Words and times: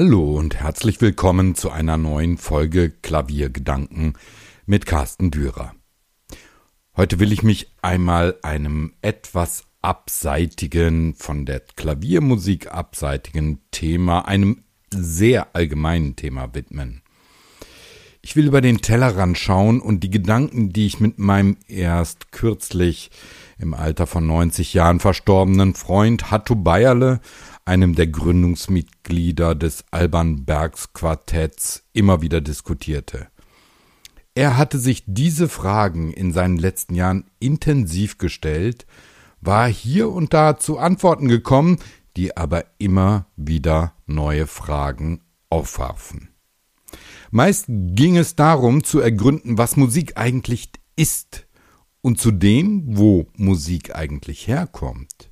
Hallo 0.00 0.36
und 0.38 0.54
herzlich 0.54 1.00
willkommen 1.00 1.56
zu 1.56 1.72
einer 1.72 1.96
neuen 1.96 2.38
Folge 2.38 2.90
Klaviergedanken 3.02 4.12
mit 4.64 4.86
Carsten 4.86 5.32
Dürer. 5.32 5.74
Heute 6.96 7.18
will 7.18 7.32
ich 7.32 7.42
mich 7.42 7.72
einmal 7.82 8.36
einem 8.44 8.92
etwas 9.02 9.64
abseitigen, 9.82 11.14
von 11.14 11.46
der 11.46 11.58
Klaviermusik 11.74 12.70
abseitigen 12.70 13.58
Thema, 13.72 14.20
einem 14.28 14.62
sehr 14.92 15.56
allgemeinen 15.56 16.14
Thema 16.14 16.54
widmen. 16.54 17.02
Ich 18.22 18.36
will 18.36 18.46
über 18.46 18.60
den 18.60 18.82
Tellerrand 18.82 19.36
schauen 19.36 19.80
und 19.80 20.04
die 20.04 20.10
Gedanken, 20.10 20.72
die 20.72 20.86
ich 20.86 21.00
mit 21.00 21.18
meinem 21.18 21.56
erst 21.66 22.30
kürzlich 22.30 23.10
im 23.58 23.74
Alter 23.74 24.06
von 24.06 24.26
90 24.26 24.74
Jahren 24.74 25.00
verstorbenen 25.00 25.74
Freund 25.74 26.30
Hatto 26.30 26.54
Bayerle 26.54 27.20
einem 27.68 27.94
der 27.94 28.06
Gründungsmitglieder 28.06 29.54
des 29.54 29.84
Alban 29.90 30.46
Bergs 30.46 30.94
Quartetts, 30.94 31.84
immer 31.92 32.22
wieder 32.22 32.40
diskutierte. 32.40 33.28
Er 34.34 34.56
hatte 34.56 34.78
sich 34.78 35.04
diese 35.06 35.48
Fragen 35.48 36.12
in 36.12 36.32
seinen 36.32 36.56
letzten 36.56 36.94
Jahren 36.94 37.30
intensiv 37.40 38.16
gestellt, 38.16 38.86
war 39.42 39.68
hier 39.68 40.08
und 40.10 40.32
da 40.32 40.58
zu 40.58 40.78
Antworten 40.78 41.28
gekommen, 41.28 41.78
die 42.16 42.36
aber 42.36 42.64
immer 42.78 43.26
wieder 43.36 43.92
neue 44.06 44.46
Fragen 44.46 45.20
aufwarfen. 45.50 46.30
Meist 47.30 47.66
ging 47.68 48.16
es 48.16 48.34
darum 48.34 48.82
zu 48.82 49.00
ergründen, 49.00 49.58
was 49.58 49.76
Musik 49.76 50.16
eigentlich 50.16 50.70
ist 50.96 51.46
und 52.00 52.18
zudem, 52.18 52.96
wo 52.96 53.26
Musik 53.36 53.94
eigentlich 53.94 54.48
herkommt. 54.48 55.27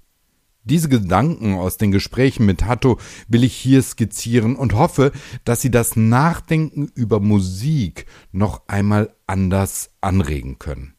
Diese 0.67 0.89
Gedanken 0.89 1.55
aus 1.55 1.77
den 1.77 1.93
Gesprächen 1.93 2.45
mit 2.45 2.65
Hatto 2.65 2.99
will 3.29 3.45
ich 3.45 3.55
hier 3.55 3.81
skizzieren 3.83 4.57
und 4.57 4.75
hoffe, 4.75 5.13
dass 5.45 5.61
Sie 5.61 5.71
das 5.71 5.95
Nachdenken 5.95 6.91
über 6.93 7.21
Musik 7.21 8.07
noch 8.33 8.67
einmal 8.67 9.15
anders 9.29 9.91
anregen 10.01 10.59
können. 10.59 10.95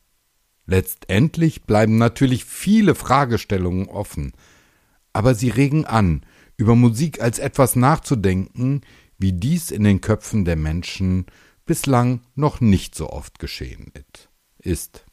Letztendlich 0.66 1.64
bleiben 1.64 1.98
natürlich 1.98 2.46
viele 2.46 2.96
Fragestellungen 2.96 3.90
offen, 3.90 4.32
aber 5.12 5.36
sie 5.36 5.50
regen 5.50 5.86
an, 5.86 6.26
über 6.56 6.76
Musik 6.76 7.22
als 7.22 7.40
etwas 7.40 7.76
nachzudenken, 7.76 8.82
wie 9.18 9.34
dies 9.34 9.72
in 9.72 9.84
den 9.84 10.00
Köpfen 10.00 10.46
der 10.46 10.56
Menschen 10.56 11.26
bislang 11.66 12.22
noch 12.36 12.62
nicht 12.62 12.96
so 12.96 13.10
oft 13.10 13.40
geschehen 13.40 13.92
ist. 14.60 15.07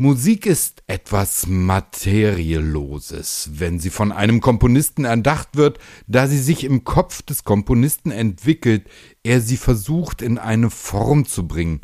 Musik 0.00 0.46
ist 0.46 0.84
etwas 0.86 1.48
Materielloses, 1.48 3.50
wenn 3.54 3.80
sie 3.80 3.90
von 3.90 4.12
einem 4.12 4.40
Komponisten 4.40 5.04
erdacht 5.04 5.56
wird, 5.56 5.80
da 6.06 6.28
sie 6.28 6.38
sich 6.38 6.62
im 6.62 6.84
Kopf 6.84 7.22
des 7.22 7.42
Komponisten 7.42 8.12
entwickelt, 8.12 8.88
er 9.24 9.40
sie 9.40 9.56
versucht 9.56 10.22
in 10.22 10.38
eine 10.38 10.70
Form 10.70 11.26
zu 11.26 11.48
bringen, 11.48 11.80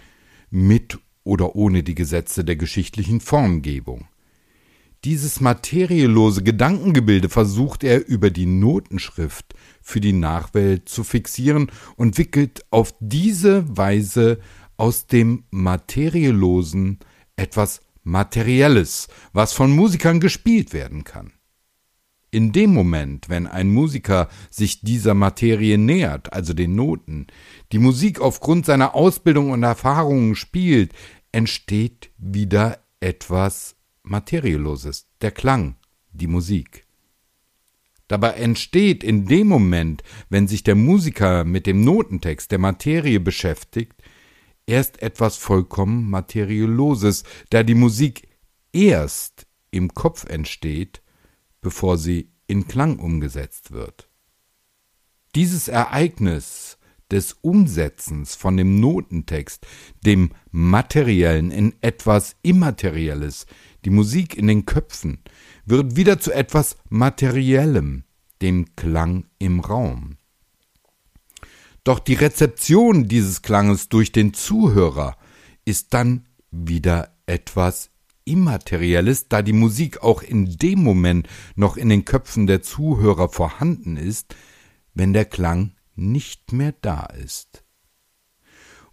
mit 0.48 1.00
oder 1.24 1.56
ohne 1.56 1.82
die 1.82 1.96
Gesetze 1.96 2.44
der 2.44 2.54
geschichtlichen 2.54 3.20
Formgebung. 3.20 4.06
Dieses 5.02 5.40
materiellose 5.40 6.44
Gedankengebilde 6.44 7.28
versucht 7.28 7.82
er 7.82 8.06
über 8.06 8.30
die 8.30 8.46
Notenschrift 8.46 9.54
für 9.82 10.00
die 10.00 10.12
Nachwelt 10.12 10.88
zu 10.88 11.02
fixieren 11.02 11.68
und 11.96 12.16
wickelt 12.16 12.64
auf 12.70 12.94
diese 13.00 13.64
Weise 13.76 14.38
aus 14.76 15.08
dem 15.08 15.46
Materiellosen 15.50 17.00
etwas 17.34 17.80
Materielles, 18.04 19.08
was 19.32 19.52
von 19.52 19.74
Musikern 19.74 20.20
gespielt 20.20 20.72
werden 20.72 21.04
kann. 21.04 21.32
In 22.30 22.52
dem 22.52 22.74
Moment, 22.74 23.28
wenn 23.28 23.46
ein 23.46 23.70
Musiker 23.70 24.28
sich 24.50 24.80
dieser 24.80 25.14
Materie 25.14 25.78
nähert, 25.78 26.32
also 26.32 26.52
den 26.52 26.74
Noten, 26.74 27.28
die 27.72 27.78
Musik 27.78 28.20
aufgrund 28.20 28.66
seiner 28.66 28.94
Ausbildung 28.94 29.50
und 29.50 29.62
Erfahrungen 29.62 30.34
spielt, 30.34 30.92
entsteht 31.32 32.10
wieder 32.18 32.80
etwas 33.00 33.76
Materielloses, 34.02 35.06
der 35.20 35.30
Klang, 35.30 35.76
die 36.12 36.26
Musik. 36.26 36.86
Dabei 38.08 38.32
entsteht 38.32 39.02
in 39.02 39.26
dem 39.26 39.46
Moment, 39.46 40.02
wenn 40.28 40.46
sich 40.46 40.62
der 40.62 40.74
Musiker 40.74 41.44
mit 41.44 41.66
dem 41.66 41.84
Notentext 41.84 42.50
der 42.50 42.58
Materie 42.58 43.18
beschäftigt, 43.18 44.02
erst 44.66 45.02
etwas 45.02 45.36
vollkommen 45.36 46.08
Materielloses, 46.08 47.24
da 47.50 47.62
die 47.62 47.74
Musik 47.74 48.28
erst 48.72 49.46
im 49.70 49.94
Kopf 49.94 50.24
entsteht, 50.24 51.02
bevor 51.60 51.98
sie 51.98 52.30
in 52.46 52.68
Klang 52.68 52.98
umgesetzt 52.98 53.72
wird. 53.72 54.08
Dieses 55.34 55.68
Ereignis 55.68 56.78
des 57.10 57.34
Umsetzens 57.42 58.34
von 58.34 58.56
dem 58.56 58.80
Notentext, 58.80 59.66
dem 60.04 60.30
Materiellen 60.50 61.50
in 61.50 61.74
etwas 61.80 62.36
Immaterielles, 62.42 63.46
die 63.84 63.90
Musik 63.90 64.36
in 64.36 64.46
den 64.46 64.64
Köpfen, 64.64 65.22
wird 65.64 65.96
wieder 65.96 66.18
zu 66.18 66.32
etwas 66.32 66.76
Materiellem, 66.88 68.04
dem 68.42 68.74
Klang 68.76 69.26
im 69.38 69.60
Raum. 69.60 70.16
Doch 71.84 71.98
die 71.98 72.14
Rezeption 72.14 73.08
dieses 73.08 73.42
Klanges 73.42 73.90
durch 73.90 74.10
den 74.10 74.32
Zuhörer 74.32 75.18
ist 75.66 75.92
dann 75.92 76.26
wieder 76.50 77.14
etwas 77.26 77.90
Immaterielles, 78.24 79.28
da 79.28 79.42
die 79.42 79.52
Musik 79.52 80.02
auch 80.02 80.22
in 80.22 80.56
dem 80.56 80.82
Moment 80.82 81.28
noch 81.56 81.76
in 81.76 81.90
den 81.90 82.06
Köpfen 82.06 82.46
der 82.46 82.62
Zuhörer 82.62 83.28
vorhanden 83.28 83.98
ist, 83.98 84.34
wenn 84.94 85.12
der 85.12 85.26
Klang 85.26 85.74
nicht 85.94 86.52
mehr 86.52 86.74
da 86.80 87.04
ist. 87.04 87.64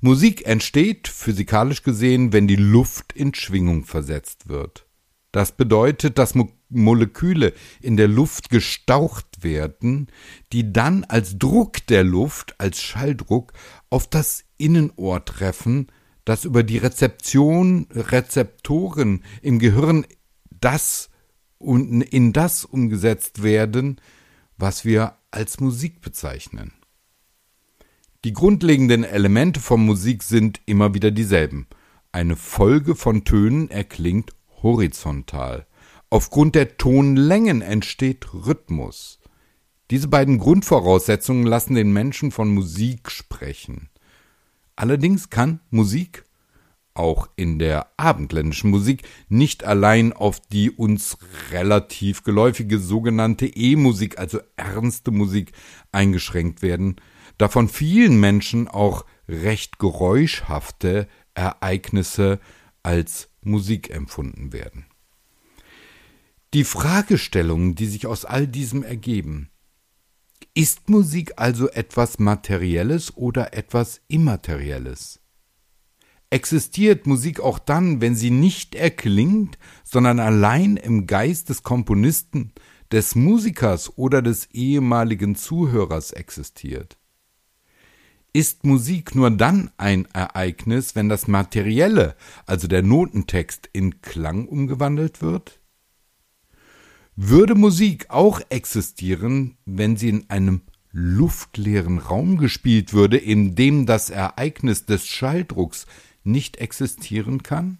Musik 0.01 0.45
entsteht, 0.45 1.07
physikalisch 1.07 1.83
gesehen, 1.83 2.33
wenn 2.33 2.47
die 2.47 2.55
Luft 2.57 3.13
in 3.13 3.33
Schwingung 3.33 3.85
versetzt 3.85 4.49
wird. 4.49 4.85
Das 5.31 5.53
bedeutet, 5.53 6.17
dass 6.17 6.35
Mo 6.35 6.49
Moleküle 6.73 7.53
in 7.81 7.97
der 7.97 8.07
Luft 8.07 8.49
gestaucht 8.49 9.43
werden, 9.43 10.07
die 10.53 10.71
dann 10.71 11.03
als 11.03 11.37
Druck 11.37 11.85
der 11.87 12.05
Luft, 12.05 12.55
als 12.61 12.81
Schalldruck 12.81 13.51
auf 13.89 14.09
das 14.09 14.45
Innenohr 14.57 15.25
treffen, 15.25 15.87
das 16.23 16.45
über 16.45 16.63
die 16.63 16.77
Rezeption, 16.77 17.87
Rezeptoren 17.91 19.25
im 19.41 19.59
Gehirn 19.59 20.05
das 20.61 21.09
und 21.57 22.01
in 22.01 22.31
das 22.31 22.63
umgesetzt 22.63 23.43
werden, 23.43 23.99
was 24.57 24.85
wir 24.85 25.17
als 25.29 25.59
Musik 25.59 25.99
bezeichnen. 25.99 26.71
Die 28.23 28.33
grundlegenden 28.33 29.03
Elemente 29.03 29.59
von 29.59 29.85
Musik 29.85 30.23
sind 30.23 30.61
immer 30.65 30.93
wieder 30.93 31.11
dieselben. 31.11 31.67
Eine 32.11 32.35
Folge 32.35 32.95
von 32.95 33.23
Tönen 33.23 33.69
erklingt 33.69 34.31
horizontal. 34.63 35.65
Aufgrund 36.09 36.55
der 36.55 36.77
Tonlängen 36.77 37.61
entsteht 37.61 38.33
Rhythmus. 38.33 39.19
Diese 39.91 40.07
beiden 40.07 40.39
Grundvoraussetzungen 40.39 41.45
lassen 41.45 41.75
den 41.75 41.91
Menschen 41.91 42.31
von 42.31 42.53
Musik 42.53 43.11
sprechen. 43.11 43.89
Allerdings 44.75 45.29
kann 45.29 45.59
Musik, 45.69 46.23
auch 46.93 47.29
in 47.35 47.59
der 47.59 47.87
abendländischen 47.97 48.71
Musik, 48.71 49.03
nicht 49.29 49.63
allein 49.63 50.13
auf 50.13 50.39
die 50.39 50.71
uns 50.71 51.17
relativ 51.51 52.23
geläufige 52.23 52.79
sogenannte 52.79 53.47
E-Musik, 53.47 54.17
also 54.19 54.39
ernste 54.55 55.11
Musik, 55.11 55.51
eingeschränkt 55.91 56.61
werden, 56.61 56.95
da 57.37 57.47
von 57.47 57.69
vielen 57.69 58.19
Menschen 58.19 58.67
auch 58.67 59.05
recht 59.27 59.79
geräuschhafte 59.79 61.07
Ereignisse 61.33 62.39
als 62.83 63.29
Musik 63.41 63.89
empfunden 63.89 64.53
werden. 64.53 64.85
Die 66.53 66.63
Fragestellungen, 66.63 67.75
die 67.75 67.85
sich 67.85 68.07
aus 68.07 68.25
all 68.25 68.47
diesem 68.47 68.83
ergeben, 68.83 69.49
ist 70.53 70.89
Musik 70.89 71.33
also 71.37 71.69
etwas 71.69 72.19
Materielles 72.19 73.15
oder 73.15 73.53
etwas 73.53 74.01
Immaterielles? 74.09 75.21
Existiert 76.29 77.07
Musik 77.07 77.39
auch 77.39 77.59
dann, 77.59 78.01
wenn 78.01 78.15
sie 78.15 78.31
nicht 78.31 78.75
erklingt, 78.75 79.57
sondern 79.83 80.19
allein 80.19 80.77
im 80.77 81.07
Geist 81.07 81.49
des 81.49 81.63
Komponisten, 81.63 82.53
des 82.91 83.15
Musikers 83.15 83.97
oder 83.97 84.21
des 84.21 84.45
ehemaligen 84.51 85.35
Zuhörers 85.35 86.11
existiert? 86.11 86.97
Ist 88.33 88.65
Musik 88.65 89.15
nur 89.15 89.29
dann 89.31 89.71
ein 89.77 90.07
Ereignis, 90.13 90.95
wenn 90.95 91.09
das 91.09 91.27
Materielle, 91.27 92.15
also 92.45 92.67
der 92.67 92.81
Notentext, 92.81 93.69
in 93.73 94.01
Klang 94.01 94.47
umgewandelt 94.47 95.21
wird? 95.21 95.59
Würde 97.15 97.55
Musik 97.55 98.09
auch 98.09 98.39
existieren, 98.49 99.57
wenn 99.65 99.97
sie 99.97 100.09
in 100.09 100.29
einem 100.29 100.61
luftleeren 100.91 101.99
Raum 101.99 102.37
gespielt 102.37 102.93
würde, 102.93 103.17
in 103.17 103.55
dem 103.55 103.85
das 103.85 104.09
Ereignis 104.09 104.85
des 104.85 105.07
Schalldrucks 105.07 105.85
nicht 106.23 106.57
existieren 106.57 107.43
kann? 107.43 107.79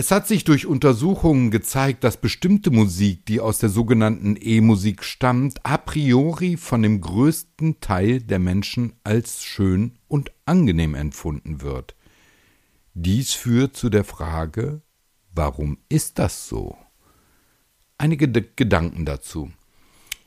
Es 0.00 0.10
hat 0.10 0.26
sich 0.26 0.44
durch 0.44 0.64
Untersuchungen 0.64 1.50
gezeigt, 1.50 2.04
dass 2.04 2.16
bestimmte 2.16 2.70
Musik, 2.70 3.26
die 3.26 3.38
aus 3.38 3.58
der 3.58 3.68
sogenannten 3.68 4.34
E-Musik 4.40 5.04
stammt, 5.04 5.60
a 5.62 5.76
priori 5.76 6.56
von 6.56 6.80
dem 6.80 7.02
größten 7.02 7.80
Teil 7.80 8.22
der 8.22 8.38
Menschen 8.38 8.94
als 9.04 9.44
schön 9.44 9.98
und 10.08 10.32
angenehm 10.46 10.94
empfunden 10.94 11.60
wird. 11.60 11.96
Dies 12.94 13.34
führt 13.34 13.76
zu 13.76 13.90
der 13.90 14.04
Frage, 14.04 14.80
warum 15.34 15.76
ist 15.90 16.18
das 16.18 16.48
so? 16.48 16.78
Einige 17.98 18.26
Gedanken 18.30 19.04
dazu. 19.04 19.50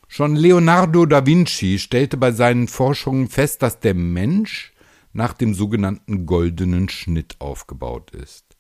Schon 0.08 0.36
Leonardo 0.36 1.08
da 1.08 1.26
Vinci 1.26 1.80
stellte 1.80 2.18
bei 2.18 2.32
seinen 2.32 2.68
Forschungen 2.68 3.28
fest, 3.28 3.64
dass 3.64 3.80
der 3.80 3.96
Mensch 3.96 4.72
nach 5.14 5.34
dem 5.34 5.56
sogenannten 5.56 6.28
goldenen 6.28 6.90
Schnitt 6.90 7.38
aufgebaut 7.40 8.12
ist. 8.12 8.53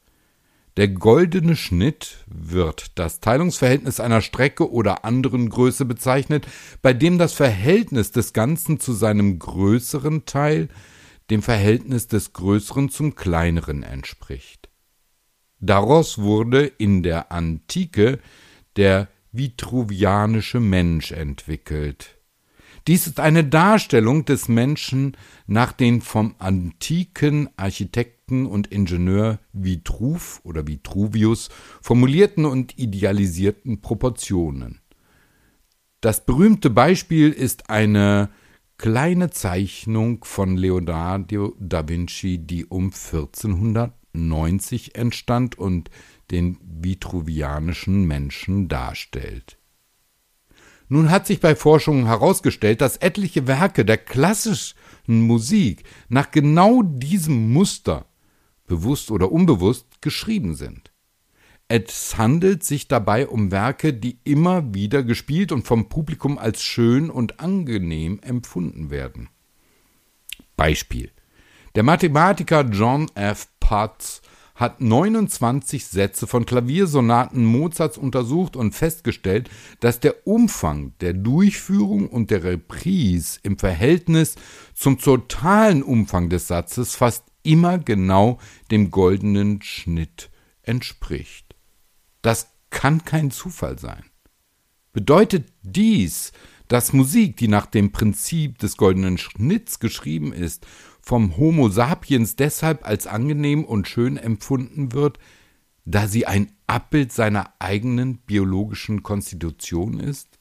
Der 0.76 0.88
goldene 0.88 1.56
Schnitt 1.56 2.24
wird 2.26 2.98
das 2.98 3.20
Teilungsverhältnis 3.20 4.00
einer 4.00 4.22
Strecke 4.22 4.72
oder 4.72 5.06
anderen 5.06 5.50
Größe 5.50 5.86
bezeichnet, 5.86 6.48
bei 6.82 6.94
dem 6.94 7.20
das 7.20 7.34
Verhältnis 7.34 8.12
des 8.12 8.34
Ganzen 8.34 8.80
zu 8.80 8.94
seinem 8.94 9.38
größeren 9.38 10.26
Teil 10.26 10.70
dem 11.30 11.44
Verhältnis 11.44 12.08
des 12.08 12.34
größeren 12.34 12.90
zum 12.90 13.14
kleineren 13.14 13.84
entspricht. 13.84 14.70
Daraus 15.60 16.18
wurde 16.18 16.66
in 16.66 17.04
der 17.04 17.32
Antike 17.32 18.20
der 18.76 19.10
vitruvianische 19.32 20.60
Mensch 20.60 21.12
entwickelt. 21.12 22.18
Dies 22.88 23.08
ist 23.08 23.20
eine 23.20 23.46
Darstellung 23.46 24.26
des 24.26 24.50
Menschen 24.50 25.16
nach 25.48 25.72
den 25.72 26.02
vom 26.02 26.36
antiken 26.40 27.48
Architekten 27.58 28.23
und 28.46 28.68
Ingenieur 28.68 29.40
Vitruv 29.54 30.42
oder 30.44 30.68
Vitruvius 30.68 31.50
formulierten 31.82 32.46
und 32.46 32.78
idealisierten 32.78 33.82
Proportionen. 33.82 34.82
Das 36.02 36.26
berühmte 36.26 36.70
Beispiel 36.70 37.32
ist 37.32 37.70
eine 37.70 38.30
kleine 38.78 39.30
Zeichnung 39.30 40.26
von 40.26 40.58
Leonardo 40.58 41.56
da 41.60 41.88
Vinci, 41.88 42.40
die 42.40 42.66
um 42.66 42.88
1490 42.88 44.96
entstand 44.96 45.58
und 45.58 45.90
den 46.32 46.58
vitruvianischen 46.62 48.04
Menschen 48.06 48.68
darstellt. 48.68 49.58
Nun 50.90 51.10
hat 51.10 51.26
sich 51.26 51.40
bei 51.40 51.56
Forschungen 51.56 52.06
herausgestellt, 52.06 52.82
dass 52.82 52.98
etliche 52.98 53.48
Werke 53.48 53.86
der 53.86 53.98
klassischen 53.98 54.76
Musik 55.08 55.86
nach 56.10 56.32
genau 56.32 56.84
diesem 56.84 57.54
Muster, 57.54 58.06
bewusst 58.68 59.12
oder 59.12 59.32
unbewusst, 59.32 60.02
geschrieben 60.02 60.56
sind. 60.56 60.92
Es 61.68 62.18
handelt 62.18 62.64
sich 62.64 62.88
dabei 62.88 63.28
um 63.28 63.52
Werke, 63.52 63.94
die 63.94 64.20
immer 64.24 64.74
wieder 64.74 65.04
gespielt 65.04 65.52
und 65.52 65.66
vom 65.66 65.90
Publikum 65.90 66.38
als 66.38 66.62
schön 66.62 67.10
und 67.10 67.40
angenehm 67.40 68.20
empfunden 68.22 68.90
werden. 68.90 69.30
Beispiel. 70.56 71.12
Der 71.76 71.84
Mathematiker 71.84 72.62
John 72.62 73.10
F. 73.16 73.48
Potts 73.60 74.22
hat 74.56 74.82
29 74.82 75.86
Sätze 75.88 76.28
von 76.28 76.46
Klaviersonaten 76.46 77.44
Mozarts 77.44 77.98
untersucht 77.98 78.56
und 78.56 78.76
festgestellt, 78.76 79.50
dass 79.80 80.00
der 80.00 80.28
Umfang 80.28 80.94
der 81.02 81.14
Durchführung 81.14 82.08
und 82.08 82.30
der 82.30 82.44
Reprise 82.44 83.40
im 83.42 83.58
Verhältnis 83.58 84.36
zum 84.76 85.00
totalen 85.00 85.82
Umfang 85.82 86.30
des 86.30 86.48
Satzes 86.48 86.96
fast 86.96 87.24
immer 87.44 87.78
genau 87.78 88.40
dem 88.72 88.92
goldenen 88.92 89.62
Schnitt 89.62 90.30
entspricht. 90.64 91.56
Das 92.22 92.48
kann 92.70 93.06
kein 93.06 93.32
Zufall 93.32 93.78
sein. 93.78 94.04
Bedeutet 94.94 95.52
dies, 95.62 96.32
dass 96.68 96.94
Musik, 96.94 97.38
die 97.38 97.48
nach 97.48 97.66
dem 97.66 97.92
Prinzip 97.92 98.58
des 98.58 98.78
goldenen 98.78 99.18
Schnitts 99.18 99.80
geschrieben 99.80 100.34
ist 100.34 100.66
vom 101.02 101.36
Homo 101.36 101.70
sapiens 101.70 102.36
deshalb 102.36 102.88
als 102.88 103.08
angenehm 103.08 103.66
und 103.66 103.88
schön 103.88 104.18
empfunden 104.18 104.94
wird, 104.94 105.20
da 105.86 106.08
sie 106.08 106.26
ein 106.26 106.52
Abbild 106.66 107.12
seiner 107.12 107.54
eigenen 107.60 108.20
biologischen 108.20 109.04
Konstitution 109.04 110.00
ist? 110.00 110.40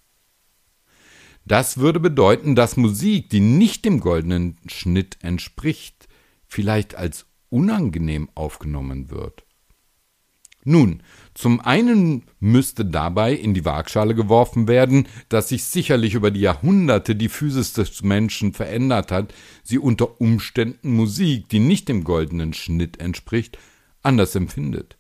Das 1.45 1.79
würde 1.79 1.99
bedeuten, 1.99 2.55
dass 2.55 2.77
Musik, 2.77 3.29
die 3.31 3.41
nicht 3.41 3.85
dem 3.85 3.99
goldenen 3.99 4.57
Schnitt 4.67 5.19
entspricht, 5.23 6.09
vielleicht 6.53 6.95
als 6.95 7.27
unangenehm 7.49 8.29
aufgenommen 8.35 9.11
wird. 9.11 9.45
Nun, 10.65 11.03
zum 11.35 11.61
einen 11.61 12.25
müsste 12.39 12.85
dabei 12.85 13.33
in 13.35 13.53
die 13.53 13.65
Waagschale 13.65 14.15
geworfen 14.15 14.69
werden, 14.69 15.09
dass 15.29 15.49
sich 15.49 15.65
sicherlich 15.65 16.15
über 16.15 16.31
die 16.31 16.41
Jahrhunderte 16.41 17.17
die 17.17 17.29
Physis 17.29 17.73
des 17.73 18.03
Menschen 18.03 18.53
verändert 18.53 19.11
hat, 19.11 19.35
sie 19.65 19.79
unter 19.79 20.21
Umständen 20.21 20.95
Musik, 20.95 21.49
die 21.49 21.59
nicht 21.59 21.89
dem 21.89 22.05
goldenen 22.05 22.53
Schnitt 22.53 23.01
entspricht, 23.01 23.59
anders 24.03 24.37
empfindet. 24.37 24.99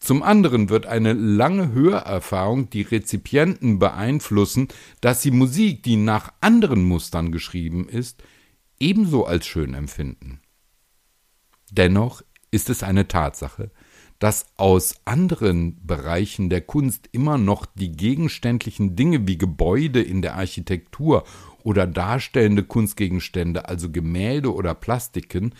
Zum 0.00 0.22
anderen 0.22 0.68
wird 0.68 0.86
eine 0.86 1.12
lange 1.14 1.72
Hörerfahrung 1.72 2.68
die 2.68 2.82
Rezipienten 2.82 3.78
beeinflussen, 3.78 4.68
dass 5.00 5.22
sie 5.22 5.30
Musik, 5.30 5.82
die 5.82 5.96
nach 5.96 6.32
anderen 6.40 6.84
Mustern 6.84 7.32
geschrieben 7.32 7.88
ist, 7.88 8.22
ebenso 8.78 9.24
als 9.24 9.46
schön 9.46 9.74
empfinden. 9.74 10.40
Dennoch 11.70 12.22
ist 12.50 12.70
es 12.70 12.82
eine 12.82 13.08
Tatsache, 13.08 13.70
dass 14.18 14.46
aus 14.56 14.96
anderen 15.04 15.86
Bereichen 15.86 16.50
der 16.50 16.60
Kunst 16.60 17.08
immer 17.12 17.38
noch 17.38 17.66
die 17.66 17.92
gegenständlichen 17.92 18.96
Dinge 18.96 19.28
wie 19.28 19.38
Gebäude 19.38 20.02
in 20.02 20.22
der 20.22 20.34
Architektur 20.34 21.24
oder 21.62 21.86
darstellende 21.86 22.64
Kunstgegenstände, 22.64 23.68
also 23.68 23.90
Gemälde 23.90 24.52
oder 24.52 24.74
Plastiken, 24.74 25.54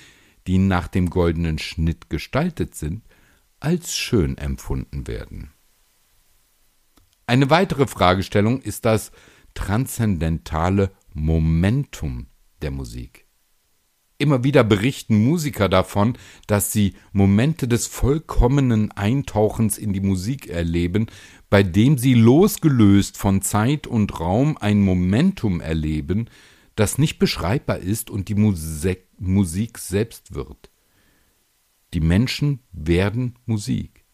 die 0.47 0.59
nach 0.59 0.89
dem 0.89 1.11
goldenen 1.11 1.59
Schnitt 1.59 2.11
gestaltet 2.11 2.75
sind, 2.75 3.03
als 3.61 3.97
schön 3.97 4.39
empfunden 4.39 5.07
werden. 5.07 5.53
Eine 7.27 7.51
weitere 7.51 7.87
Fragestellung 7.87 8.61
ist 8.63 8.87
das 8.87 9.13
transzendentale 9.55 10.91
Momentum 11.13 12.27
der 12.63 12.71
Musik. 12.71 13.28
Immer 14.21 14.43
wieder 14.43 14.65
berichten 14.65 15.25
Musiker 15.25 15.69
davon, 15.69 16.19
dass 16.49 16.73
sie 16.73 16.95
Momente 17.13 17.69
des 17.69 17.87
vollkommenen 17.87 18.91
Eintauchens 18.91 19.79
in 19.79 19.93
die 19.93 20.01
Musik 20.01 20.49
erleben, 20.49 21.07
bei 21.51 21.63
dem 21.63 21.99
sie 21.99 22.15
losgelöst 22.15 23.17
von 23.17 23.43
Zeit 23.43 23.87
und 23.87 24.19
Raum 24.19 24.59
ein 24.59 24.81
Momentum 24.81 25.61
erleben, 25.61 26.29
das 26.75 26.99
nicht 26.99 27.21
beschreibbar 27.21 27.79
ist 27.79 28.11
und 28.11 28.29
die 28.29 28.35
Musik, 28.35 29.07
Musik 29.19 29.79
selbst 29.79 30.35
wird. 30.35 30.71
Die 31.95 32.01
Menschen 32.01 32.59
werden 32.73 33.37
Musik. 33.47 34.05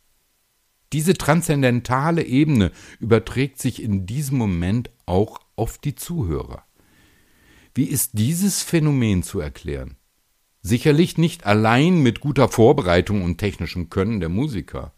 Diese 0.93 1.15
transzendentale 1.15 2.25
Ebene 2.25 2.73
überträgt 3.01 3.59
sich 3.59 3.83
in 3.83 4.05
diesem 4.05 4.37
Moment 4.37 4.91
auch 5.07 5.41
auf 5.57 5.79
die 5.79 5.95
Zuhörer. 5.95 6.65
Wie 7.75 7.85
ist 7.85 8.13
dieses 8.15 8.63
Phänomen 8.63 9.25
zu 9.25 9.41
erklären? 9.41 9.97
Sicherlich 10.63 11.19
nicht 11.19 11.45
allein 11.45 12.03
mit 12.03 12.21
guter 12.21 12.49
Vorbereitung 12.49 13.23
und 13.23 13.39
technischem 13.39 13.91
Können 13.91 14.21
der 14.21 14.29
Musiker. 14.29 14.95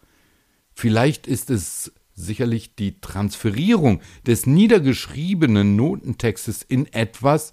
Vielleicht 0.75 1.27
ist 1.27 1.49
es 1.49 1.93
sicherlich 2.13 2.75
die 2.75 3.01
Transferierung 3.01 4.01
des 4.27 4.47
niedergeschriebenen 4.47 5.75
Notentextes 5.75 6.63
in 6.63 6.87
etwas, 6.93 7.53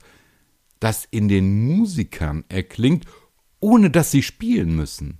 das 0.82 1.06
in 1.10 1.30
den 1.30 1.65
Musikern 1.68 2.44
erklingt, 2.50 3.06
ohne 3.62 3.89
dass 3.89 4.12
sie 4.12 4.24
spielen 4.24 4.75
müssen. 4.75 5.20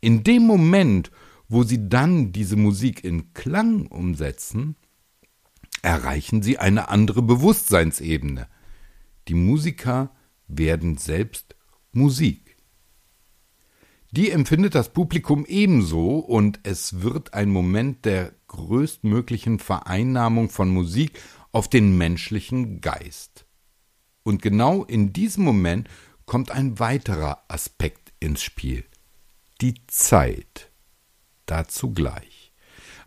In 0.00 0.24
dem 0.24 0.44
Moment, 0.44 1.10
wo 1.48 1.62
sie 1.62 1.90
dann 1.90 2.32
diese 2.32 2.56
Musik 2.56 3.04
in 3.04 3.34
Klang 3.34 3.86
umsetzen, 3.86 4.76
erreichen 5.82 6.42
sie 6.42 6.58
eine 6.58 6.88
andere 6.88 7.20
Bewusstseinsebene. 7.20 8.48
Die 9.28 9.34
Musiker 9.34 10.14
werden 10.48 10.96
selbst 10.96 11.56
Musik. 11.92 12.56
Die 14.12 14.30
empfindet 14.30 14.74
das 14.74 14.92
Publikum 14.92 15.44
ebenso 15.46 16.18
und 16.18 16.60
es 16.62 17.02
wird 17.02 17.34
ein 17.34 17.50
Moment 17.50 18.04
der 18.04 18.32
größtmöglichen 18.46 19.58
Vereinnahmung 19.58 20.48
von 20.48 20.70
Musik 20.70 21.20
auf 21.52 21.68
den 21.68 21.96
menschlichen 21.98 22.80
Geist. 22.80 23.46
Und 24.22 24.42
genau 24.42 24.84
in 24.84 25.12
diesem 25.12 25.44
Moment 25.44 25.88
kommt 26.24 26.50
ein 26.50 26.78
weiterer 26.78 27.44
Aspekt 27.48 28.12
ins 28.20 28.42
Spiel. 28.42 28.84
Die 29.60 29.74
Zeit. 29.86 30.70
Dazu 31.46 31.92
gleich. 31.92 32.35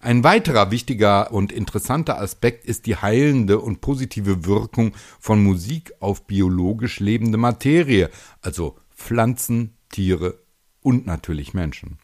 Ein 0.01 0.23
weiterer 0.23 0.71
wichtiger 0.71 1.33
und 1.33 1.51
interessanter 1.51 2.21
Aspekt 2.21 2.63
ist 2.63 2.85
die 2.85 2.95
heilende 2.95 3.59
und 3.59 3.81
positive 3.81 4.45
Wirkung 4.45 4.93
von 5.19 5.43
Musik 5.43 5.91
auf 5.99 6.25
biologisch 6.25 7.01
lebende 7.01 7.37
Materie, 7.37 8.09
also 8.41 8.77
Pflanzen, 8.95 9.75
Tiere 9.89 10.39
und 10.81 11.05
natürlich 11.05 11.53
Menschen. 11.53 11.99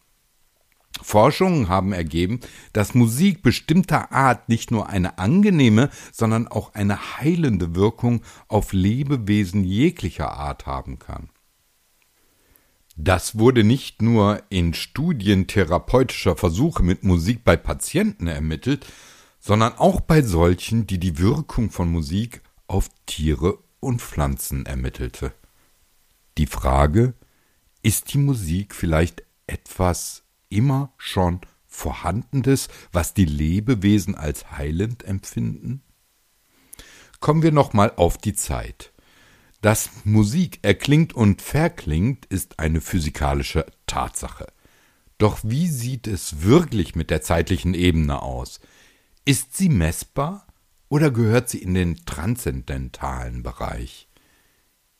Forschungen 1.02 1.68
haben 1.68 1.92
ergeben, 1.92 2.40
dass 2.72 2.94
Musik 2.94 3.42
bestimmter 3.42 4.12
Art 4.12 4.48
nicht 4.48 4.70
nur 4.70 4.88
eine 4.88 5.18
angenehme, 5.18 5.90
sondern 6.12 6.48
auch 6.48 6.74
eine 6.74 7.18
heilende 7.18 7.74
Wirkung 7.74 8.22
auf 8.48 8.72
Lebewesen 8.72 9.64
jeglicher 9.64 10.32
Art 10.32 10.66
haben 10.66 10.98
kann. 10.98 11.30
Das 12.96 13.38
wurde 13.38 13.62
nicht 13.62 14.00
nur 14.00 14.42
in 14.48 14.72
Studien 14.72 15.46
therapeutischer 15.46 16.34
Versuche 16.34 16.82
mit 16.82 17.04
Musik 17.04 17.44
bei 17.44 17.56
Patienten 17.56 18.26
ermittelt, 18.26 18.86
sondern 19.38 19.74
auch 19.74 20.00
bei 20.00 20.22
solchen, 20.22 20.86
die 20.86 20.98
die 20.98 21.18
Wirkung 21.18 21.70
von 21.70 21.90
Musik 21.90 22.40
auf 22.66 22.88
Tiere 23.04 23.58
und 23.80 24.00
Pflanzen 24.00 24.64
ermittelte. 24.64 25.32
Die 26.38 26.46
Frage, 26.46 27.14
ist 27.82 28.14
die 28.14 28.18
Musik 28.18 28.74
vielleicht 28.74 29.22
etwas 29.46 30.24
immer 30.48 30.92
schon 30.96 31.42
Vorhandenes, 31.66 32.68
was 32.92 33.12
die 33.12 33.26
Lebewesen 33.26 34.14
als 34.14 34.50
heilend 34.52 35.04
empfinden? 35.04 35.82
Kommen 37.20 37.42
wir 37.42 37.52
nochmal 37.52 37.92
auf 37.94 38.16
die 38.16 38.34
Zeit. 38.34 38.92
Dass 39.62 39.90
Musik 40.04 40.58
erklingt 40.62 41.14
und 41.14 41.42
verklingt, 41.42 42.26
ist 42.26 42.58
eine 42.58 42.80
physikalische 42.80 43.66
Tatsache. 43.86 44.46
Doch 45.18 45.38
wie 45.42 45.66
sieht 45.66 46.06
es 46.06 46.42
wirklich 46.42 46.94
mit 46.94 47.10
der 47.10 47.22
zeitlichen 47.22 47.74
Ebene 47.74 48.22
aus? 48.22 48.60
Ist 49.24 49.56
sie 49.56 49.70
messbar 49.70 50.46
oder 50.88 51.10
gehört 51.10 51.48
sie 51.48 51.58
in 51.58 51.74
den 51.74 51.96
transzendentalen 52.04 53.42
Bereich? 53.42 54.08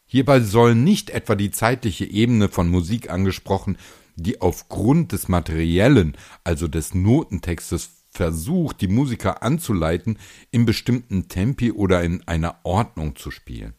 Hierbei 0.06 0.40
soll 0.40 0.74
nicht 0.74 1.10
etwa 1.10 1.34
die 1.34 1.50
zeitliche 1.50 2.06
Ebene 2.06 2.48
von 2.48 2.68
Musik 2.68 3.10
angesprochen, 3.10 3.76
die 4.14 4.40
aufgrund 4.40 5.12
des 5.12 5.28
materiellen, 5.28 6.16
also 6.44 6.68
des 6.68 6.94
Notentextes 6.94 7.90
versucht, 8.10 8.80
die 8.80 8.88
Musiker 8.88 9.42
anzuleiten, 9.42 10.18
in 10.50 10.64
bestimmten 10.64 11.28
Tempi 11.28 11.72
oder 11.72 12.02
in 12.02 12.26
einer 12.26 12.60
Ordnung 12.62 13.16
zu 13.16 13.30
spielen. 13.30 13.74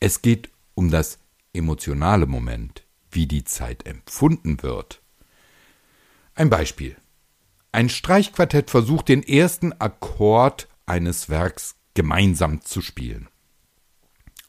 Es 0.00 0.20
geht 0.20 0.50
um 0.74 0.90
das 0.90 1.18
emotionale 1.52 2.26
Moment, 2.26 2.84
wie 3.10 3.26
die 3.26 3.44
Zeit 3.44 3.86
empfunden 3.86 4.62
wird. 4.62 5.00
Ein 6.34 6.50
Beispiel. 6.50 6.96
Ein 7.72 7.88
Streichquartett 7.88 8.70
versucht 8.70 9.08
den 9.08 9.22
ersten 9.22 9.72
Akkord 9.72 10.68
eines 10.84 11.28
Werks 11.28 11.76
gemeinsam 11.94 12.60
zu 12.60 12.82
spielen. 12.82 13.28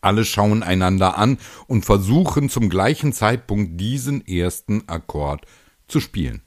Alle 0.01 0.25
schauen 0.25 0.63
einander 0.63 1.17
an 1.17 1.37
und 1.67 1.85
versuchen 1.85 2.49
zum 2.49 2.69
gleichen 2.69 3.13
Zeitpunkt 3.13 3.79
diesen 3.79 4.25
ersten 4.27 4.87
Akkord 4.87 5.45
zu 5.87 5.99
spielen. 5.99 6.41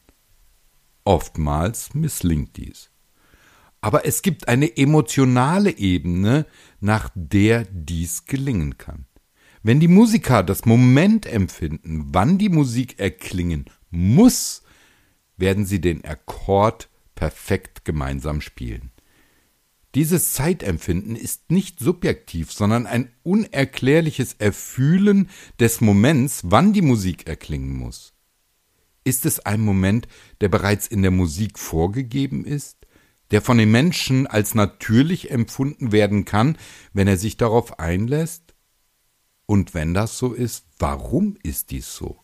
Oftmals 1.04 1.94
misslingt 1.94 2.56
dies. 2.56 2.89
Aber 3.80 4.04
es 4.04 4.22
gibt 4.22 4.48
eine 4.48 4.76
emotionale 4.76 5.78
Ebene, 5.78 6.46
nach 6.80 7.10
der 7.14 7.66
dies 7.70 8.26
gelingen 8.26 8.76
kann. 8.78 9.06
Wenn 9.62 9.80
die 9.80 9.88
Musiker 9.88 10.42
das 10.42 10.64
Moment 10.64 11.26
empfinden, 11.26 12.08
wann 12.12 12.38
die 12.38 12.48
Musik 12.48 12.98
erklingen 12.98 13.66
muss, 13.90 14.62
werden 15.36 15.66
sie 15.66 15.80
den 15.80 16.04
Akkord 16.04 16.88
perfekt 17.14 17.84
gemeinsam 17.84 18.40
spielen. 18.40 18.90
Dieses 19.94 20.34
Zeitempfinden 20.34 21.16
ist 21.16 21.50
nicht 21.50 21.80
subjektiv, 21.80 22.52
sondern 22.52 22.86
ein 22.86 23.10
unerklärliches 23.22 24.34
Erfühlen 24.34 25.28
des 25.58 25.80
Moments, 25.80 26.42
wann 26.44 26.72
die 26.72 26.82
Musik 26.82 27.26
erklingen 27.26 27.76
muss. 27.76 28.14
Ist 29.02 29.26
es 29.26 29.40
ein 29.40 29.60
Moment, 29.60 30.06
der 30.40 30.48
bereits 30.48 30.86
in 30.86 31.02
der 31.02 31.10
Musik 31.10 31.58
vorgegeben 31.58 32.44
ist, 32.44 32.79
der 33.30 33.42
von 33.42 33.58
den 33.58 33.70
Menschen 33.70 34.26
als 34.26 34.54
natürlich 34.54 35.30
empfunden 35.30 35.92
werden 35.92 36.24
kann, 36.24 36.56
wenn 36.92 37.08
er 37.08 37.16
sich 37.16 37.36
darauf 37.36 37.78
einlässt? 37.78 38.54
Und 39.46 39.74
wenn 39.74 39.94
das 39.94 40.18
so 40.18 40.32
ist, 40.32 40.66
warum 40.78 41.36
ist 41.42 41.70
dies 41.70 41.94
so? 41.94 42.20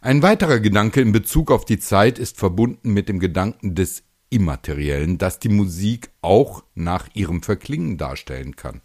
Ein 0.00 0.22
weiterer 0.22 0.60
Gedanke 0.60 1.00
in 1.00 1.10
Bezug 1.10 1.50
auf 1.50 1.64
die 1.64 1.78
Zeit 1.78 2.18
ist 2.18 2.36
verbunden 2.36 2.92
mit 2.92 3.08
dem 3.08 3.18
Gedanken 3.18 3.74
des 3.74 4.04
Immateriellen, 4.30 5.18
das 5.18 5.38
die 5.38 5.48
Musik 5.48 6.10
auch 6.20 6.64
nach 6.74 7.08
ihrem 7.14 7.42
Verklingen 7.42 7.96
darstellen 7.96 8.54
kann. 8.56 8.82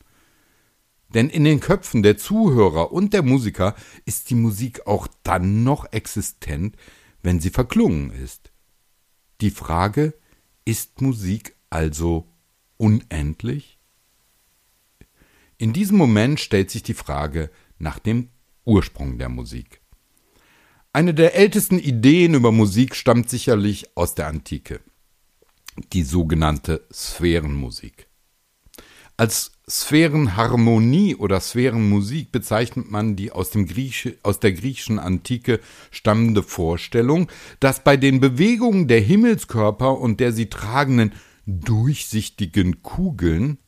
Denn 1.14 1.30
in 1.30 1.44
den 1.44 1.60
Köpfen 1.60 2.04
der 2.04 2.18
Zuhörer 2.18 2.92
und 2.92 3.14
der 3.14 3.22
Musiker 3.22 3.76
ist 4.06 4.30
die 4.30 4.36
Musik 4.36 4.88
auch 4.88 5.08
dann 5.24 5.64
noch 5.64 5.92
existent, 5.92 6.76
wenn 7.22 7.40
sie 7.40 7.50
verklungen 7.50 8.12
ist. 8.12 8.52
Die 9.42 9.52
Frage, 9.52 10.14
ist 10.66 11.02
Musik 11.02 11.56
also 11.70 12.28
unendlich? 12.78 13.80
In 15.58 15.74
diesem 15.74 15.98
Moment 15.98 16.40
stellt 16.40 16.72
sich 16.72 16.84
die 16.84 16.94
Frage 16.94 17.52
nach 17.78 18.00
dem 18.00 18.30
Ursprung 18.66 19.18
der 19.18 19.30
Musik. 19.30 19.82
Eine 20.94 21.14
der 21.14 21.36
ältesten 21.36 21.80
Ideen 21.80 22.34
über 22.34 22.52
Musik 22.52 22.96
stammt 22.96 23.30
sicherlich 23.30 23.96
aus 23.96 24.16
der 24.16 24.28
Antike 24.28 24.82
die 25.94 26.04
sogenannte 26.04 26.86
Sphärenmusik. 26.92 28.08
Als 29.18 29.52
Sphärenharmonie 29.72 31.16
oder 31.16 31.40
Sphärenmusik 31.40 32.34
bezeichnet 32.34 32.92
man 32.92 33.16
die 33.16 33.32
aus, 33.32 33.52
dem 33.52 33.66
Grieche, 33.68 34.18
aus 34.22 34.42
der 34.42 34.52
griechischen 34.52 35.00
Antike 35.00 35.62
stammende 35.92 36.44
Vorstellung, 36.44 37.32
dass 37.62 37.82
bei 37.82 37.96
den 37.96 38.20
Bewegungen 38.20 38.90
der 38.90 39.00
Himmelskörper 39.00 39.98
und 39.98 40.20
der 40.20 40.34
sie 40.34 40.48
tragenden 40.48 41.14
durchsichtigen 41.46 42.84
Kugeln, 42.84 43.60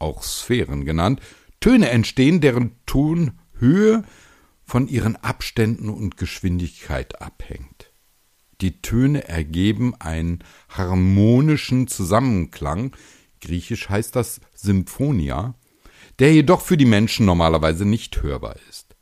auch 0.00 0.24
Sphären 0.24 0.84
genannt, 0.84 1.20
Töne 1.60 1.90
entstehen, 1.90 2.40
deren 2.40 2.72
Tonhöhe 2.86 4.02
von 4.64 4.88
ihren 4.88 5.14
Abständen 5.14 5.90
und 5.90 6.16
Geschwindigkeit 6.16 7.22
abhängt. 7.22 7.92
Die 8.60 8.82
Töne 8.82 9.28
ergeben 9.28 9.94
einen 9.94 10.42
harmonischen 10.68 11.86
Zusammenklang, 11.86 12.96
griechisch 13.40 13.88
heißt 13.88 14.14
das 14.16 14.40
Symphonia, 14.54 15.54
der 16.18 16.32
jedoch 16.32 16.60
für 16.60 16.76
die 16.76 16.84
Menschen 16.86 17.26
normalerweise 17.26 17.84
nicht 17.84 18.22
hörbar 18.22 18.56
ist. 18.68 18.96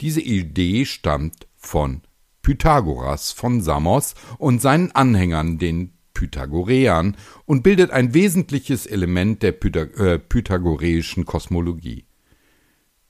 Diese 0.00 0.20
Idee 0.20 0.84
stammt 0.84 1.46
von 1.56 2.02
Pythagoras 2.42 3.32
von 3.32 3.60
Samos 3.60 4.14
und 4.38 4.60
seinen 4.60 4.92
Anhängern, 4.92 5.58
den 5.58 5.92
Pythagoreern, 6.14 7.16
und 7.46 7.62
bildet 7.62 7.90
ein 7.90 8.14
wesentliches 8.14 8.86
Element 8.86 9.42
der 9.42 9.52
Pythag 9.52 9.96
äh, 9.98 10.18
pythagoreischen 10.18 11.24
Kosmologie. 11.24 12.04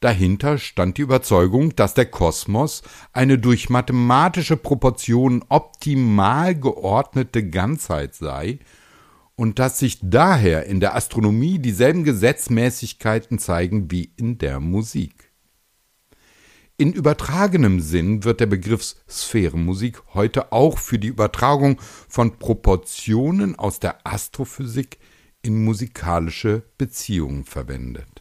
Dahinter 0.00 0.58
stand 0.58 0.98
die 0.98 1.02
Überzeugung, 1.02 1.76
dass 1.76 1.94
der 1.94 2.06
Kosmos 2.06 2.82
eine 3.12 3.38
durch 3.38 3.70
mathematische 3.70 4.56
Proportionen 4.56 5.44
optimal 5.48 6.54
geordnete 6.56 7.48
Ganzheit 7.48 8.14
sei 8.14 8.58
und 9.42 9.58
dass 9.58 9.80
sich 9.80 9.98
daher 10.00 10.66
in 10.66 10.78
der 10.78 10.94
Astronomie 10.94 11.58
dieselben 11.58 12.04
Gesetzmäßigkeiten 12.04 13.40
zeigen 13.40 13.90
wie 13.90 14.12
in 14.16 14.38
der 14.38 14.60
Musik. 14.60 15.32
In 16.76 16.92
übertragenem 16.92 17.80
Sinn 17.80 18.22
wird 18.22 18.38
der 18.38 18.46
Begriff 18.46 18.94
Sphärenmusik 19.10 20.00
heute 20.14 20.52
auch 20.52 20.78
für 20.78 21.00
die 21.00 21.08
Übertragung 21.08 21.80
von 22.08 22.38
Proportionen 22.38 23.58
aus 23.58 23.80
der 23.80 24.06
Astrophysik 24.06 25.00
in 25.42 25.64
musikalische 25.64 26.62
Beziehungen 26.78 27.42
verwendet. 27.42 28.11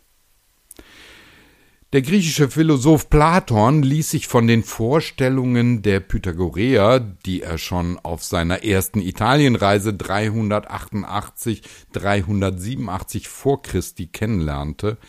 Der 1.94 2.02
griechische 2.02 2.50
Philosoph 2.50 3.10
Platon 3.10 3.84
ließ 3.84 4.12
sich 4.12 4.30
von 4.30 4.48
den 4.48 4.64
Vorstellungen 4.64 5.82
der 5.82 6.00
Pythagoreer, 6.00 7.02
die 7.02 7.42
er 7.42 7.58
schon 7.58 8.00
auf 8.00 8.24
seiner 8.24 8.64
ersten 8.64 9.02
Italienreise 9.02 9.94
388 9.94 11.64
387 11.92 13.28
vor 13.28 13.62
Christi 13.62 14.08
kennenlernte, 14.08 15.00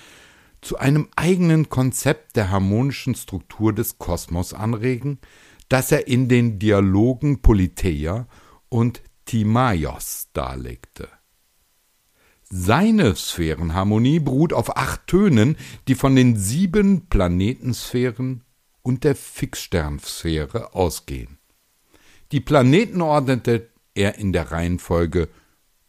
zu 0.60 0.76
einem 0.76 1.08
eigenen 1.14 1.68
Konzept 1.68 2.34
der 2.34 2.50
harmonischen 2.50 3.14
Struktur 3.14 3.72
des 3.72 3.98
Kosmos 3.98 4.52
anregen, 4.52 5.20
das 5.68 5.92
er 5.92 6.08
in 6.08 6.28
den 6.28 6.58
Dialogen 6.58 7.42
Politeia 7.42 8.26
und 8.68 9.02
Timaios 9.24 10.30
darlegte. 10.32 11.08
Seine 12.54 13.16
Sphärenharmonie 13.16 14.20
beruht 14.20 14.52
auf 14.52 14.76
acht 14.76 15.06
Tönen, 15.06 15.56
die 15.88 15.94
von 15.94 16.14
den 16.14 16.36
sieben 16.36 17.06
Planetensphären 17.08 18.44
und 18.82 19.04
der 19.04 19.16
Fixsternsphäre 19.16 20.74
ausgehen. 20.74 21.38
Die 22.30 22.40
Planeten 22.40 23.00
ordnete 23.00 23.70
er 23.94 24.18
in 24.18 24.34
der 24.34 24.52
Reihenfolge 24.52 25.30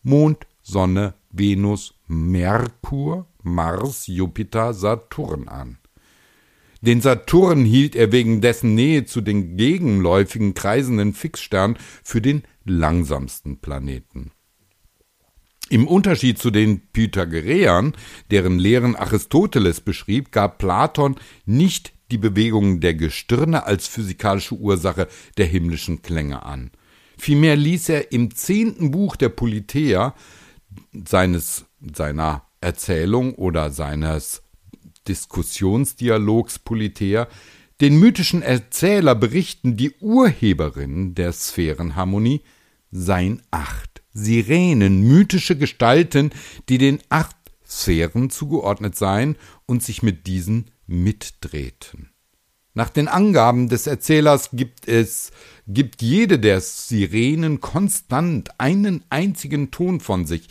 Mond, 0.03 0.48
Sonne, 0.62 1.15
Venus, 1.32 1.96
Merkur, 2.08 3.27
Mars, 3.41 4.08
Jupiter, 4.08 4.74
Saturn 4.74 5.50
an. 5.50 5.79
Den 6.79 7.01
Saturn 7.01 7.65
hielt 7.65 7.93
er 7.93 8.13
wegen 8.13 8.39
dessen 8.39 8.74
Nähe 8.74 9.03
zu 9.03 9.20
den 9.20 9.58
gegenläufigen 9.58 10.53
kreisenden 10.53 11.13
Fixsternen 11.13 11.77
für 12.05 12.22
den 12.22 12.43
langsamsten 12.63 13.58
Planeten. 13.58 14.32
Im 15.70 15.88
Unterschied 15.88 16.38
zu 16.38 16.51
den 16.51 16.82
Pythagoreern, 16.91 17.93
deren 18.32 18.60
Lehren 18.60 18.96
Aristoteles 18.96 19.82
beschrieb, 19.82 20.32
gab 20.32 20.58
Platon 20.58 21.15
nicht 21.46 21.93
die 22.12 22.17
Bewegungen 22.17 22.79
der 22.79 22.93
Gestirne 22.93 23.65
als 23.65 23.88
physikalische 23.88 24.55
Ursache 24.55 25.08
der 25.38 25.46
himmlischen 25.46 26.01
Klänge 26.01 26.43
an. 26.43 26.72
Vielmehr 27.17 27.55
ließ 27.55 27.89
er 27.89 28.12
im 28.12 28.36
zehnten 28.36 28.91
Buch 28.91 29.15
der 29.15 29.29
Politeia 29.29 30.13
seines, 30.93 31.65
seiner 31.79 32.43
Erzählung 32.62 33.36
oder 33.36 33.72
seines 33.72 34.43
Diskussionsdialogs 35.08 36.60
Politeia 36.60 37.27
den 37.82 38.00
mythischen 38.00 38.41
Erzähler 38.41 39.15
berichten, 39.15 39.75
die 39.75 39.91
Urheberin 40.00 41.15
der 41.15 41.34
Sphärenharmonie 41.34 42.41
seien 42.91 43.41
acht 43.50 44.03
Sirenen, 44.13 45.01
mythische 45.01 45.58
Gestalten, 45.58 46.32
die 46.70 46.77
den 46.77 47.00
acht 47.10 47.36
Sphären 47.67 48.29
zugeordnet 48.29 48.96
seien 48.96 49.36
und 49.65 49.82
sich 49.82 50.03
mit 50.03 50.27
diesen 50.27 50.72
mitdrehten. 50.86 52.10
Nach 52.75 52.89
den 52.89 53.08
Angaben 53.08 53.70
des 53.70 53.86
Erzählers 53.86 54.50
gibt 54.51 54.88
es, 54.88 55.32
gibt 55.67 56.01
jede 56.01 56.39
der 56.39 56.60
Sirenen 56.60 57.62
konstant 57.62 58.60
einen 58.60 59.03
einzigen 59.10 59.70
Ton 59.70 60.00
von 60.00 60.25
sich. 60.25 60.50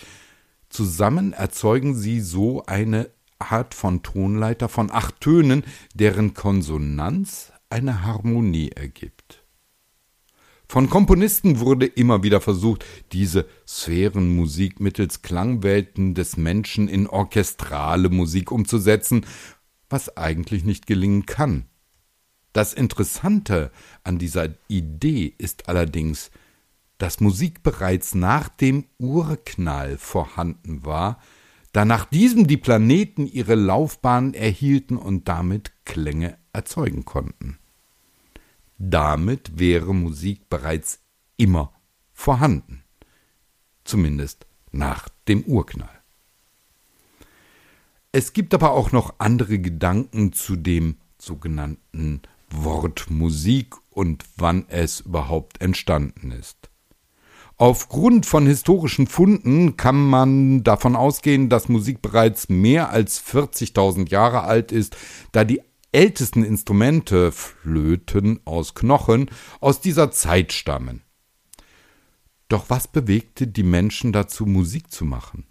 Zusammen 0.68 1.32
erzeugen 1.32 1.94
sie 1.94 2.20
so 2.20 2.64
eine 2.66 3.10
Art 3.38 3.74
von 3.74 4.02
Tonleiter 4.04 4.68
von 4.68 4.90
acht 4.92 5.20
Tönen, 5.20 5.64
deren 5.94 6.32
Konsonanz 6.32 7.52
eine 7.70 8.02
Harmonie 8.02 8.70
ergibt. 8.70 9.21
Von 10.72 10.88
Komponisten 10.88 11.60
wurde 11.60 11.84
immer 11.84 12.22
wieder 12.22 12.40
versucht, 12.40 12.86
diese 13.12 13.46
Sphärenmusik 13.68 14.80
mittels 14.80 15.20
Klangwelten 15.20 16.14
des 16.14 16.38
Menschen 16.38 16.88
in 16.88 17.06
orchestrale 17.06 18.08
Musik 18.08 18.50
umzusetzen, 18.50 19.26
was 19.90 20.16
eigentlich 20.16 20.64
nicht 20.64 20.86
gelingen 20.86 21.26
kann. 21.26 21.66
Das 22.54 22.72
Interessante 22.72 23.70
an 24.02 24.16
dieser 24.16 24.48
Idee 24.66 25.34
ist 25.36 25.68
allerdings, 25.68 26.30
dass 26.96 27.20
Musik 27.20 27.62
bereits 27.62 28.14
nach 28.14 28.48
dem 28.48 28.86
Urknall 28.96 29.98
vorhanden 29.98 30.86
war, 30.86 31.20
da 31.72 31.84
nach 31.84 32.06
diesem 32.06 32.46
die 32.46 32.56
Planeten 32.56 33.26
ihre 33.26 33.56
Laufbahnen 33.56 34.32
erhielten 34.32 34.96
und 34.96 35.28
damit 35.28 35.72
Klänge 35.84 36.38
erzeugen 36.54 37.04
konnten. 37.04 37.58
Damit 38.84 39.60
wäre 39.60 39.94
Musik 39.94 40.50
bereits 40.50 40.98
immer 41.36 41.72
vorhanden, 42.12 42.82
zumindest 43.84 44.44
nach 44.72 45.08
dem 45.28 45.44
Urknall. 45.44 46.02
Es 48.10 48.32
gibt 48.32 48.52
aber 48.54 48.72
auch 48.72 48.90
noch 48.90 49.14
andere 49.18 49.60
Gedanken 49.60 50.32
zu 50.32 50.56
dem 50.56 50.96
sogenannten 51.16 52.22
Wort 52.50 53.08
Musik 53.08 53.76
und 53.90 54.24
wann 54.36 54.64
es 54.66 54.98
überhaupt 55.02 55.60
entstanden 55.60 56.32
ist. 56.32 56.68
Aufgrund 57.58 58.26
von 58.26 58.48
historischen 58.48 59.06
Funden 59.06 59.76
kann 59.76 60.10
man 60.10 60.64
davon 60.64 60.96
ausgehen, 60.96 61.48
dass 61.48 61.68
Musik 61.68 62.02
bereits 62.02 62.48
mehr 62.48 62.90
als 62.90 63.24
40.000 63.24 64.10
Jahre 64.10 64.42
alt 64.42 64.72
ist, 64.72 64.96
da 65.30 65.44
die 65.44 65.62
ältesten 65.92 66.44
Instrumente, 66.44 67.30
Flöten 67.32 68.40
aus 68.44 68.74
Knochen, 68.74 69.30
aus 69.60 69.80
dieser 69.80 70.10
Zeit 70.10 70.52
stammen. 70.52 71.02
Doch 72.48 72.68
was 72.68 72.88
bewegte 72.88 73.46
die 73.46 73.62
Menschen 73.62 74.12
dazu, 74.12 74.44
Musik 74.44 74.90
zu 74.90 75.04
machen? 75.04 75.46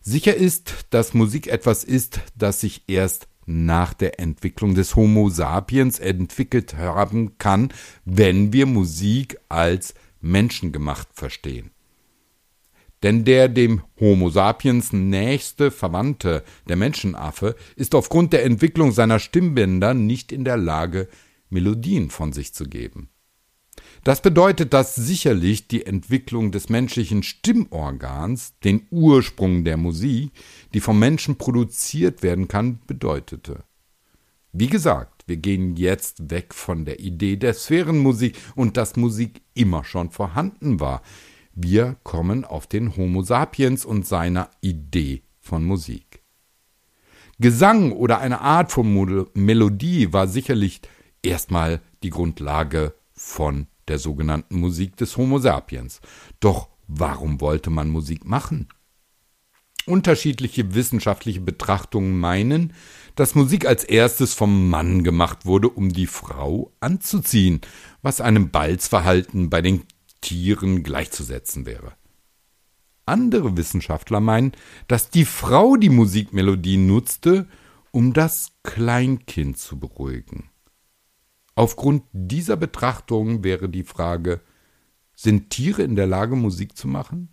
Sicher 0.00 0.36
ist, 0.36 0.86
dass 0.90 1.14
Musik 1.14 1.48
etwas 1.48 1.82
ist, 1.82 2.20
das 2.36 2.60
sich 2.60 2.84
erst 2.86 3.28
nach 3.44 3.94
der 3.94 4.20
Entwicklung 4.20 4.74
des 4.74 4.96
Homo 4.96 5.30
sapiens 5.30 5.98
entwickelt 5.98 6.76
haben 6.76 7.38
kann, 7.38 7.72
wenn 8.04 8.52
wir 8.52 8.66
Musik 8.66 9.38
als 9.48 9.94
menschengemacht 10.20 11.08
verstehen. 11.12 11.70
Denn 13.06 13.24
der 13.24 13.48
dem 13.48 13.82
Homo 14.00 14.30
sapiens 14.30 14.92
nächste 14.92 15.70
Verwandte, 15.70 16.42
der 16.68 16.74
Menschenaffe, 16.74 17.54
ist 17.76 17.94
aufgrund 17.94 18.32
der 18.32 18.44
Entwicklung 18.44 18.90
seiner 18.90 19.20
Stimmbänder 19.20 19.94
nicht 19.94 20.32
in 20.32 20.44
der 20.44 20.56
Lage, 20.56 21.06
Melodien 21.48 22.10
von 22.10 22.32
sich 22.32 22.52
zu 22.52 22.64
geben. 22.64 23.08
Das 24.02 24.22
bedeutet, 24.22 24.72
dass 24.72 24.96
sicherlich 24.96 25.68
die 25.68 25.86
Entwicklung 25.86 26.50
des 26.50 26.68
menschlichen 26.68 27.22
Stimmorgans 27.22 28.54
den 28.64 28.88
Ursprung 28.90 29.62
der 29.62 29.76
Musik, 29.76 30.32
die 30.74 30.80
vom 30.80 30.98
Menschen 30.98 31.36
produziert 31.36 32.24
werden 32.24 32.48
kann, 32.48 32.80
bedeutete. 32.88 33.62
Wie 34.52 34.66
gesagt, 34.66 35.22
wir 35.28 35.36
gehen 35.36 35.76
jetzt 35.76 36.28
weg 36.32 36.52
von 36.52 36.84
der 36.84 36.98
Idee 36.98 37.36
der 37.36 37.54
Sphärenmusik 37.54 38.36
und 38.56 38.76
dass 38.76 38.96
Musik 38.96 39.42
immer 39.54 39.84
schon 39.84 40.10
vorhanden 40.10 40.80
war. 40.80 41.02
Wir 41.58 41.96
kommen 42.02 42.44
auf 42.44 42.66
den 42.66 42.98
Homo 42.98 43.22
sapiens 43.22 43.86
und 43.86 44.06
seiner 44.06 44.50
Idee 44.60 45.22
von 45.40 45.64
Musik. 45.64 46.22
Gesang 47.38 47.92
oder 47.92 48.18
eine 48.18 48.42
Art 48.42 48.70
von 48.70 48.92
Melodie 49.32 50.12
war 50.12 50.28
sicherlich 50.28 50.82
erstmal 51.22 51.80
die 52.02 52.10
Grundlage 52.10 52.94
von 53.14 53.68
der 53.88 53.98
sogenannten 53.98 54.60
Musik 54.60 54.98
des 54.98 55.16
Homo 55.16 55.38
sapiens. 55.38 56.02
Doch 56.40 56.68
warum 56.88 57.40
wollte 57.40 57.70
man 57.70 57.88
Musik 57.88 58.26
machen? 58.26 58.68
Unterschiedliche 59.86 60.74
wissenschaftliche 60.74 61.40
Betrachtungen 61.40 62.20
meinen, 62.20 62.74
dass 63.14 63.34
Musik 63.34 63.64
als 63.64 63.82
erstes 63.82 64.34
vom 64.34 64.68
Mann 64.68 65.04
gemacht 65.04 65.46
wurde, 65.46 65.70
um 65.70 65.88
die 65.90 66.06
Frau 66.06 66.74
anzuziehen, 66.80 67.62
was 68.02 68.20
einem 68.20 68.50
Balzverhalten 68.50 69.48
bei 69.48 69.62
den 69.62 69.84
Tieren 70.20 70.82
gleichzusetzen 70.82 71.66
wäre. 71.66 71.92
Andere 73.06 73.56
Wissenschaftler 73.56 74.20
meinen, 74.20 74.52
dass 74.88 75.10
die 75.10 75.24
Frau 75.24 75.76
die 75.76 75.90
Musikmelodie 75.90 76.76
nutzte, 76.76 77.46
um 77.92 78.12
das 78.12 78.52
Kleinkind 78.64 79.58
zu 79.58 79.78
beruhigen. 79.78 80.50
Aufgrund 81.54 82.02
dieser 82.12 82.56
Betrachtung 82.56 83.44
wäre 83.44 83.68
die 83.68 83.84
Frage, 83.84 84.40
sind 85.14 85.50
Tiere 85.50 85.82
in 85.82 85.96
der 85.96 86.06
Lage, 86.06 86.36
Musik 86.36 86.76
zu 86.76 86.88
machen? 86.88 87.28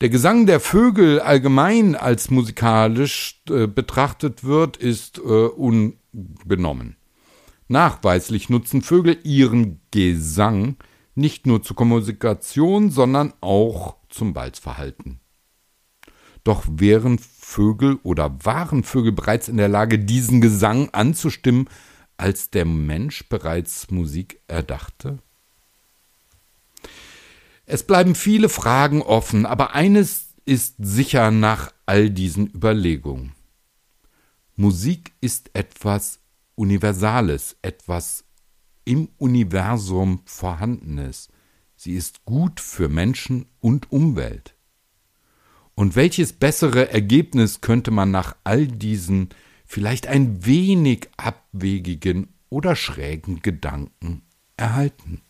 Der 0.00 0.08
Gesang 0.08 0.46
der 0.46 0.60
Vögel 0.60 1.20
allgemein 1.20 1.94
als 1.96 2.30
musikalisch 2.30 3.40
äh, 3.48 3.66
betrachtet 3.66 4.44
wird, 4.44 4.76
ist 4.76 5.18
äh, 5.18 5.20
unbenommen. 5.20 6.96
Nachweislich 7.68 8.50
nutzen 8.50 8.82
Vögel 8.82 9.18
ihren 9.24 9.80
Gesang 9.90 10.76
nicht 11.14 11.46
nur 11.46 11.62
zur 11.62 11.76
Kommunikation, 11.76 12.90
sondern 12.90 13.34
auch 13.40 13.96
zum 14.08 14.32
Balzverhalten. 14.32 15.20
Doch 16.44 16.64
wären 16.68 17.18
Vögel 17.18 17.98
oder 18.02 18.44
waren 18.44 18.82
Vögel 18.82 19.12
bereits 19.12 19.48
in 19.48 19.56
der 19.56 19.68
Lage, 19.68 19.98
diesen 19.98 20.40
Gesang 20.40 20.90
anzustimmen, 20.90 21.68
als 22.16 22.50
der 22.50 22.64
Mensch 22.64 23.28
bereits 23.28 23.90
Musik 23.90 24.40
erdachte? 24.48 25.18
Es 27.64 27.84
bleiben 27.84 28.14
viele 28.14 28.48
Fragen 28.48 29.02
offen, 29.02 29.46
aber 29.46 29.74
eines 29.74 30.34
ist 30.44 30.74
sicher 30.78 31.30
nach 31.30 31.72
all 31.86 32.10
diesen 32.10 32.48
Überlegungen. 32.48 33.32
Musik 34.56 35.12
ist 35.20 35.50
etwas 35.54 36.18
Universales, 36.56 37.56
etwas 37.62 38.24
im 38.84 39.08
Universum 39.18 40.22
Vorhandenes. 40.24 41.28
Sie 41.76 41.94
ist 41.94 42.24
gut 42.24 42.60
für 42.60 42.88
Menschen 42.88 43.46
und 43.60 43.90
Umwelt. 43.90 44.54
Und 45.74 45.96
welches 45.96 46.32
bessere 46.32 46.90
Ergebnis 46.90 47.60
könnte 47.60 47.90
man 47.90 48.10
nach 48.10 48.36
all 48.44 48.66
diesen 48.66 49.30
vielleicht 49.64 50.06
ein 50.06 50.44
wenig 50.44 51.08
abwegigen 51.16 52.28
oder 52.50 52.76
schrägen 52.76 53.40
Gedanken 53.40 54.22
erhalten. 54.56 55.22